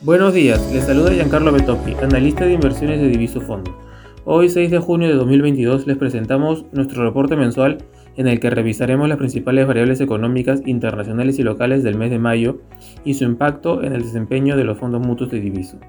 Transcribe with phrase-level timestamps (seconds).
[0.00, 3.76] Buenos días, les saluda Giancarlo Betocchi, analista de inversiones de Diviso Fondo.
[4.24, 7.78] Hoy 6 de junio de 2022 les presentamos nuestro reporte mensual
[8.16, 12.58] en el que revisaremos las principales variables económicas internacionales y locales del mes de mayo
[13.04, 15.80] y su impacto en el desempeño de los fondos mutuos de Diviso.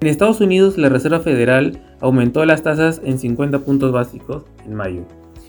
[0.00, 5.02] En Estados Unidos, la Reserva Federal aumentó las tasas en 50 puntos básicos en mayo.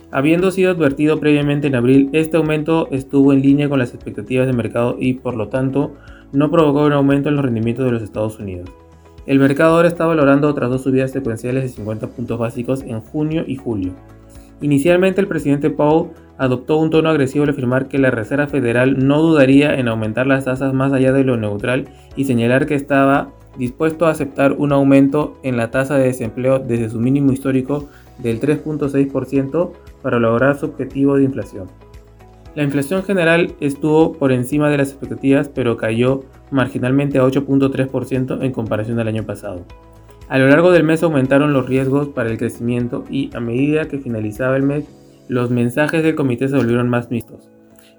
[0.10, 4.54] Habiendo sido advertido previamente en abril, este aumento estuvo en línea con las expectativas de
[4.54, 5.94] mercado y, por lo tanto,
[6.32, 8.70] no provocó un aumento en los rendimientos de los Estados Unidos.
[9.26, 13.44] El mercado ahora está valorando otras dos subidas secuenciales de 50 puntos básicos en junio
[13.46, 13.94] y julio.
[14.62, 19.22] Inicialmente el presidente Powell adoptó un tono agresivo al afirmar que la Reserva Federal no
[19.22, 24.08] dudaría en aumentar las tasas más allá de lo neutral y señalar que estaba dispuesto
[24.08, 29.72] a aceptar un aumento en la tasa de desempleo desde su mínimo histórico del 3.6%
[30.02, 31.68] para lograr su objetivo de inflación.
[32.56, 38.52] La inflación general estuvo por encima de las expectativas, pero cayó marginalmente a 8.3% en
[38.52, 39.66] comparación al año pasado.
[40.30, 44.00] A lo largo del mes aumentaron los riesgos para el crecimiento y a medida que
[44.00, 44.86] finalizaba el mes,
[45.28, 47.50] los mensajes del comité se volvieron más mixtos,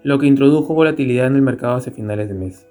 [0.03, 2.67] lo que introdujo volatilidad en el mercado hacia finales de mes.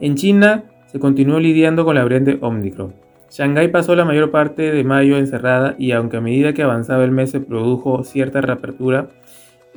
[0.00, 2.94] En China se continuó lidiando con la variante Omicron.
[3.30, 7.12] Shanghái pasó la mayor parte de mayo encerrada y aunque a medida que avanzaba el
[7.12, 9.08] mes se produjo cierta reapertura,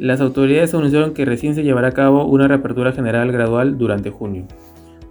[0.03, 4.45] las autoridades anunciaron que recién se llevará a cabo una reapertura general gradual durante junio.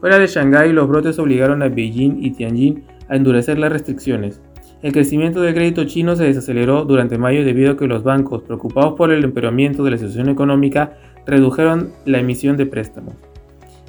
[0.01, 4.43] Fuera de Shanghái, los brotes obligaron a Beijing y Tianjin a endurecer las restricciones.
[4.83, 8.93] El crecimiento del crédito chino se desaceleró durante mayo debido a que los bancos, preocupados
[8.93, 13.15] por el empeoramiento de la situación económica, redujeron la emisión de préstamos.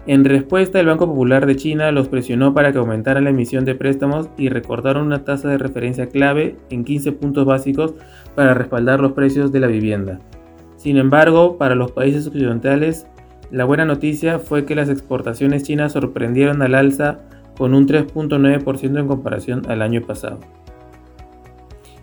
[0.08, 3.76] En respuesta, el Banco Popular de China los presionó para que aumentaran la emisión de
[3.76, 7.94] préstamos y recortaron una tasa de referencia clave en 15 puntos básicos
[8.36, 10.22] para respaldar los precios de la vivienda.
[10.84, 13.08] Sin embargo, para los países occidentales,
[13.52, 17.20] la buena noticia fue que las exportaciones chinas sorprendieron al alza
[17.58, 20.42] con un 3.9% en comparación al año pasado.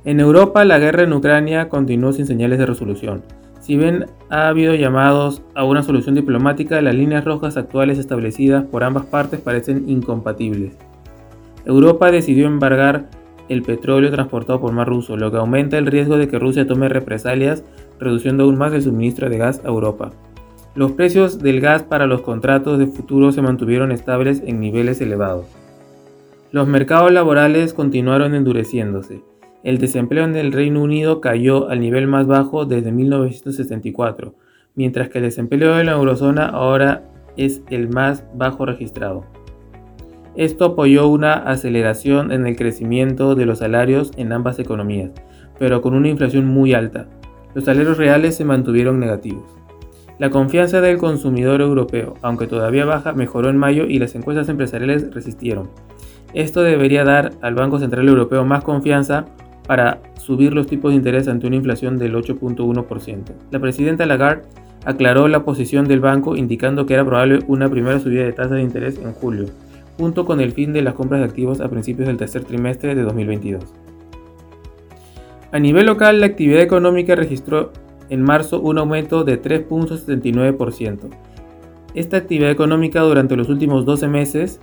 [0.06, 3.23] En Europa, la guerra en Ucrania continuó sin señales de resolución.
[3.61, 8.83] Si bien ha habido llamados a una solución diplomática, las líneas rojas actuales establecidas por
[8.83, 10.73] ambas partes parecen incompatibles.
[11.67, 13.11] Europa decidió embargar
[13.51, 16.89] el petróleo transportado por mar ruso, lo que aumenta el riesgo de que Rusia tome
[16.89, 17.64] represalias,
[18.00, 20.11] reduciendo aún más el suministro de gas a Europa.
[20.74, 25.46] Los precios del gas para los contratos de futuro se mantuvieron estables en niveles elevados.
[26.52, 29.22] Los mercados laborales continuaron endureciéndose.
[29.62, 34.34] El desempleo en el Reino Unido cayó al nivel más bajo desde 1964,
[34.74, 37.05] mientras que el desempleo en la eurozona ahora
[37.36, 39.24] es el más bajo registrado.
[40.36, 45.11] Esto apoyó una aceleración en el crecimiento de los salarios en ambas economías,
[45.58, 47.08] pero con una inflación muy alta.
[47.55, 49.44] Los salarios reales se mantuvieron negativos.
[50.18, 55.12] La confianza del consumidor europeo, aunque todavía baja, mejoró en mayo y las encuestas empresariales
[55.14, 55.70] resistieron.
[56.34, 59.24] Esto debería dar al Banco Central Europeo más confianza
[59.66, 63.22] para subir los tipos de interés ante una inflación del 8.1%.
[63.50, 64.42] La presidenta Lagarde
[64.84, 68.62] aclaró la posición del banco indicando que era probable una primera subida de tasa de
[68.62, 69.46] interés en julio,
[69.98, 73.02] junto con el fin de las compras de activos a principios del tercer trimestre de
[73.02, 73.64] 2022.
[75.52, 77.72] A nivel local, la actividad económica registró
[78.08, 81.11] en marzo un aumento de 3.79%.
[81.94, 84.61] Esta actividad económica durante los últimos 12 meses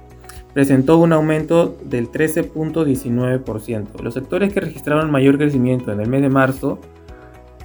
[0.53, 4.01] presentó un aumento del 13.19%.
[4.01, 6.79] Los sectores que registraron mayor crecimiento en el mes de marzo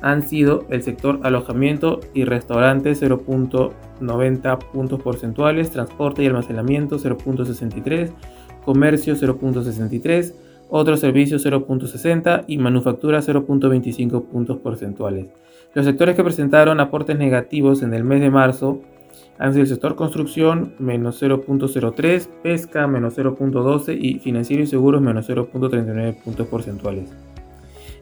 [0.02, 8.10] han sido el sector alojamiento y restaurantes 0.90 puntos porcentuales, transporte y almacenamiento 0.63,
[8.64, 10.34] comercio 0.63,
[10.74, 15.26] otros servicios 0.60 y manufactura 0.25 puntos porcentuales.
[15.74, 18.80] Los sectores que presentaron aportes negativos en el mes de marzo
[19.38, 25.28] han sido el sector construcción menos 0.03, pesca menos 0.12 y financiero y seguros menos
[25.28, 27.12] 0.39 puntos porcentuales.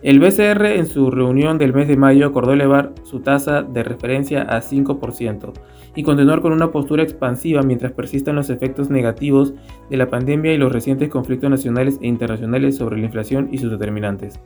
[0.02, 4.42] El BCR en su reunión del mes de mayo acordó elevar su tasa de referencia
[4.42, 5.52] a 5%
[5.94, 9.52] y continuar con una postura expansiva mientras persistan los efectos negativos
[9.90, 13.70] de la pandemia y los recientes conflictos nacionales e internacionales sobre la inflación y sus
[13.70, 14.40] determinantes.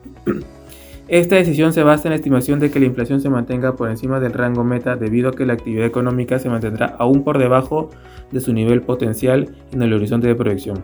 [1.07, 4.19] Esta decisión se basa en la estimación de que la inflación se mantenga por encima
[4.19, 7.91] del rango meta debido a que la actividad económica se mantendrá aún por debajo
[8.31, 10.83] de su nivel potencial en el horizonte de proyección.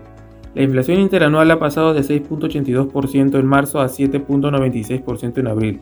[0.53, 5.79] La inflación interanual ha pasado de 6.82% en marzo a 7.96% en abril.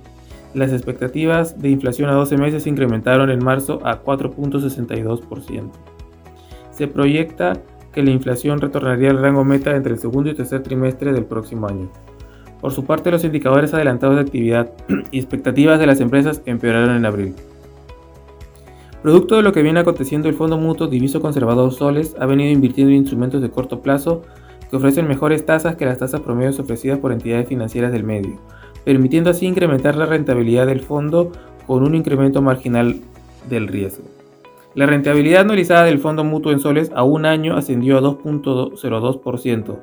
[0.54, 5.72] Las expectativas de inflación a 12 meses se incrementaron en marzo a 4.62%.
[6.72, 7.62] Se proyecta
[7.92, 11.68] que la inflación retornaría al rango meta entre el segundo y tercer trimestre del próximo
[11.68, 11.90] año.
[12.62, 14.72] Por su parte, los indicadores adelantados de actividad
[15.12, 17.36] y expectativas de las empresas empeoraron en abril.
[19.02, 22.92] Producto de lo que viene aconteciendo, el Fondo Mutuo Diviso Conservador Soles ha venido invirtiendo
[22.92, 24.24] en instrumentos de corto plazo
[24.70, 28.40] que ofrecen mejores tasas que las tasas promedios ofrecidas por entidades financieras del medio,
[28.86, 31.32] permitiendo así incrementar la rentabilidad del fondo
[31.66, 33.02] con un incremento marginal
[33.50, 34.06] del riesgo.
[34.76, 39.80] La rentabilidad anualizada del fondo mutuo en soles a un año ascendió a 2.02%.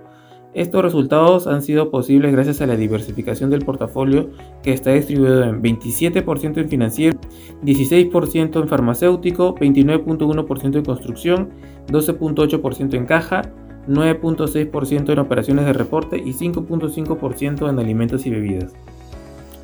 [0.55, 4.31] Estos resultados han sido posibles gracias a la diversificación del portafolio
[4.63, 7.19] que está distribuido en 27% en financiero,
[7.63, 11.51] 16% en farmacéutico, 29.1% en construcción,
[11.89, 13.43] 12.8% en caja,
[13.89, 18.73] 9.6% en operaciones de reporte y 5.5% en alimentos y bebidas.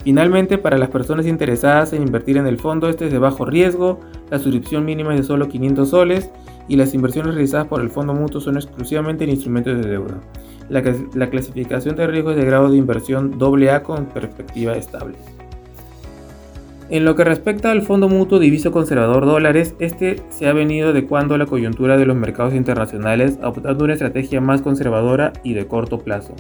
[0.04, 4.00] Finalmente, para las personas interesadas en invertir en el fondo, este es de bajo riesgo,
[4.30, 6.30] la suscripción mínima es de solo 500 soles
[6.66, 10.20] y las inversiones realizadas por el fondo mutuo son exclusivamente en instrumentos de deuda.
[10.68, 10.82] La,
[11.14, 15.18] la clasificación de riesgo es de grado de inversión AA con perspectiva estable.
[16.88, 21.34] En lo que respecta al Fondo Mutuo Diviso Conservador Dólares, este se ha venido adecuando
[21.34, 26.00] a la coyuntura de los mercados internacionales, adoptando una estrategia más conservadora y de corto
[26.00, 26.34] plazo,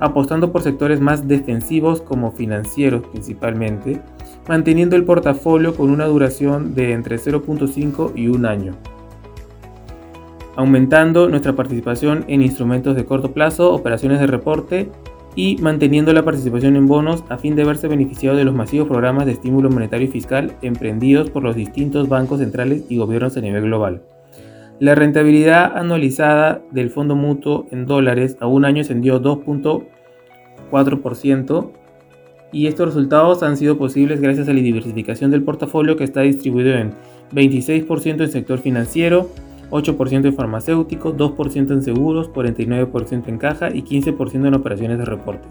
[0.00, 4.00] apostando por sectores más defensivos como financieros principalmente,
[4.48, 8.74] manteniendo el portafolio con una duración de entre 0.5 y 1 año
[10.58, 14.90] aumentando nuestra participación en instrumentos de corto plazo, operaciones de reporte
[15.38, 19.24] y manteniendo la participación en bonos a fin de verse beneficiado de los masivos programas
[19.24, 23.62] de estímulo monetario y fiscal emprendidos por los distintos bancos centrales y gobiernos a nivel
[23.62, 24.02] global.
[24.80, 31.70] La rentabilidad anualizada del fondo mutuo en dólares a un año ascendió 2.4%
[32.50, 36.74] y estos resultados han sido posibles gracias a la diversificación del portafolio que está distribuido
[36.74, 36.94] en
[37.32, 39.30] 26% en sector financiero,
[39.70, 45.48] 8% en farmacéutico, 2% en seguros, 49% en caja y 15% en operaciones de reporte.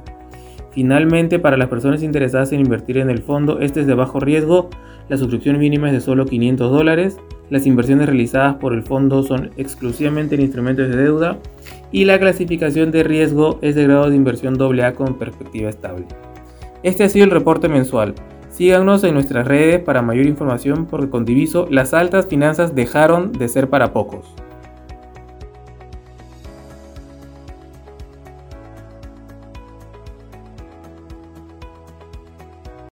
[0.71, 4.69] Finalmente, para las personas interesadas en invertir en el fondo, este es de bajo riesgo,
[5.09, 7.17] la suscripción mínima es de solo 500 dólares,
[7.49, 11.39] las inversiones realizadas por el fondo son exclusivamente en instrumentos de deuda
[11.91, 16.05] y la clasificación de riesgo es de grado de inversión AA con perspectiva estable.
[16.83, 18.13] Este ha sido el reporte mensual.
[18.57, 23.49] Síganos en nuestras redes para mayor información porque con Diviso las altas finanzas dejaron de
[23.49, 24.25] ser para pocos.